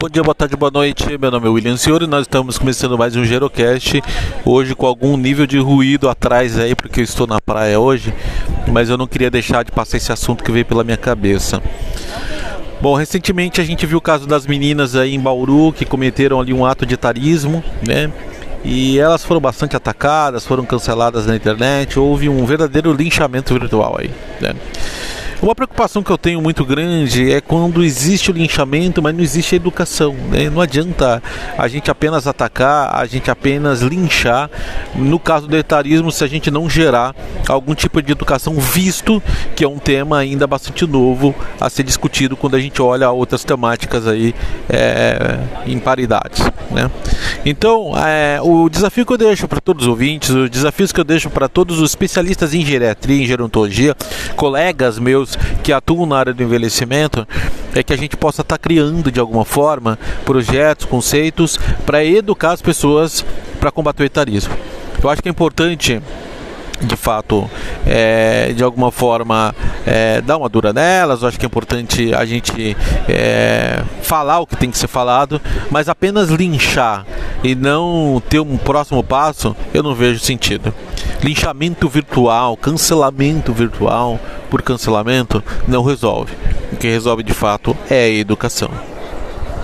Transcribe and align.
Bom 0.00 0.08
dia, 0.08 0.22
boa 0.22 0.32
tarde, 0.34 0.56
boa 0.56 0.70
noite. 0.70 1.18
Meu 1.18 1.28
nome 1.28 1.48
é 1.48 1.50
William 1.50 1.76
Senhor 1.76 2.00
e 2.04 2.06
nós 2.06 2.20
estamos 2.20 2.56
começando 2.56 2.96
mais 2.96 3.16
um 3.16 3.24
Gerocast. 3.24 4.00
Hoje 4.44 4.72
com 4.72 4.86
algum 4.86 5.16
nível 5.16 5.44
de 5.44 5.58
ruído 5.58 6.08
atrás 6.08 6.56
aí, 6.56 6.72
porque 6.72 7.00
eu 7.00 7.04
estou 7.04 7.26
na 7.26 7.40
praia 7.40 7.80
hoje, 7.80 8.14
mas 8.68 8.88
eu 8.88 8.96
não 8.96 9.08
queria 9.08 9.28
deixar 9.28 9.64
de 9.64 9.72
passar 9.72 9.96
esse 9.96 10.12
assunto 10.12 10.44
que 10.44 10.52
veio 10.52 10.64
pela 10.64 10.84
minha 10.84 10.96
cabeça. 10.96 11.60
Bom, 12.80 12.94
recentemente 12.94 13.60
a 13.60 13.64
gente 13.64 13.84
viu 13.86 13.98
o 13.98 14.00
caso 14.00 14.24
das 14.24 14.46
meninas 14.46 14.94
aí 14.94 15.16
em 15.16 15.20
Bauru 15.20 15.72
que 15.72 15.84
cometeram 15.84 16.38
ali 16.38 16.52
um 16.52 16.64
ato 16.64 16.86
de 16.86 16.94
etarismo, 16.94 17.62
né? 17.84 18.08
E 18.64 19.00
elas 19.00 19.24
foram 19.24 19.40
bastante 19.40 19.74
atacadas, 19.74 20.46
foram 20.46 20.64
canceladas 20.64 21.26
na 21.26 21.34
internet, 21.34 21.98
houve 21.98 22.28
um 22.28 22.46
verdadeiro 22.46 22.92
linchamento 22.92 23.52
virtual 23.52 23.96
aí, 23.98 24.12
né? 24.40 24.54
Uma 25.40 25.54
preocupação 25.54 26.02
que 26.02 26.10
eu 26.10 26.18
tenho 26.18 26.42
muito 26.42 26.64
grande 26.64 27.32
é 27.32 27.40
quando 27.40 27.84
existe 27.84 28.28
o 28.28 28.34
linchamento, 28.34 29.00
mas 29.00 29.14
não 29.14 29.22
existe 29.22 29.54
a 29.54 29.56
educação. 29.56 30.12
Né? 30.12 30.50
Não 30.50 30.60
adianta 30.60 31.22
a 31.56 31.68
gente 31.68 31.88
apenas 31.92 32.26
atacar, 32.26 32.92
a 32.92 33.06
gente 33.06 33.30
apenas 33.30 33.80
linchar. 33.80 34.50
No 34.96 35.16
caso 35.20 35.46
do 35.46 35.56
etarismo, 35.56 36.10
se 36.10 36.24
a 36.24 36.26
gente 36.26 36.50
não 36.50 36.68
gerar 36.68 37.14
algum 37.52 37.74
tipo 37.74 38.00
de 38.02 38.12
educação, 38.12 38.54
visto 38.54 39.22
que 39.54 39.64
é 39.64 39.68
um 39.68 39.78
tema 39.78 40.18
ainda 40.18 40.46
bastante 40.46 40.86
novo 40.86 41.34
a 41.60 41.68
ser 41.68 41.82
discutido 41.82 42.36
quando 42.36 42.56
a 42.56 42.60
gente 42.60 42.80
olha 42.80 43.10
outras 43.10 43.44
temáticas 43.44 44.06
aí 44.06 44.34
é, 44.68 45.38
em 45.66 45.78
paridades. 45.78 46.40
Né? 46.70 46.90
Então, 47.44 47.92
é, 47.96 48.40
o 48.42 48.68
desafio 48.68 49.06
que 49.06 49.12
eu 49.12 49.18
deixo 49.18 49.48
para 49.48 49.60
todos 49.60 49.84
os 49.84 49.88
ouvintes, 49.88 50.30
os 50.30 50.50
desafios 50.50 50.92
que 50.92 51.00
eu 51.00 51.04
deixo 51.04 51.30
para 51.30 51.48
todos 51.48 51.80
os 51.80 51.90
especialistas 51.90 52.54
em 52.54 52.64
geriatria, 52.64 53.22
em 53.22 53.26
gerontologia, 53.26 53.96
colegas 54.36 54.98
meus 54.98 55.36
que 55.62 55.72
atuam 55.72 56.06
na 56.06 56.18
área 56.18 56.34
do 56.34 56.42
envelhecimento 56.42 57.26
é 57.74 57.82
que 57.82 57.92
a 57.92 57.96
gente 57.96 58.16
possa 58.16 58.42
estar 58.42 58.56
tá 58.56 58.62
criando 58.62 59.10
de 59.10 59.20
alguma 59.20 59.44
forma 59.44 59.98
projetos, 60.24 60.86
conceitos 60.86 61.58
para 61.86 62.04
educar 62.04 62.52
as 62.52 62.62
pessoas 62.62 63.24
para 63.60 63.70
combater 63.70 64.02
o 64.02 64.06
etarismo. 64.06 64.54
Eu 65.02 65.08
acho 65.08 65.22
que 65.22 65.28
é 65.28 65.30
importante 65.30 66.00
de 66.80 66.96
fato, 66.96 67.48
é, 67.86 68.52
de 68.52 68.62
alguma 68.62 68.90
forma, 68.90 69.54
é, 69.86 70.22
uma 70.36 70.48
dura 70.48 70.72
nelas. 70.72 71.22
Eu 71.22 71.28
acho 71.28 71.38
que 71.38 71.44
é 71.44 71.48
importante 71.48 72.14
a 72.14 72.24
gente 72.24 72.76
é, 73.08 73.82
falar 74.02 74.40
o 74.40 74.46
que 74.46 74.56
tem 74.56 74.70
que 74.70 74.78
ser 74.78 74.88
falado, 74.88 75.40
mas 75.70 75.88
apenas 75.88 76.28
linchar 76.28 77.04
e 77.42 77.54
não 77.54 78.22
ter 78.28 78.40
um 78.40 78.56
próximo 78.56 79.02
passo, 79.02 79.56
eu 79.72 79.82
não 79.82 79.94
vejo 79.94 80.20
sentido. 80.20 80.72
Linchamento 81.22 81.88
virtual, 81.88 82.56
cancelamento 82.56 83.52
virtual 83.52 84.20
por 84.50 84.62
cancelamento 84.62 85.42
não 85.66 85.82
resolve. 85.82 86.32
O 86.72 86.76
que 86.76 86.88
resolve 86.88 87.22
de 87.22 87.32
fato 87.32 87.76
é 87.90 88.04
a 88.04 88.08
educação. 88.08 88.70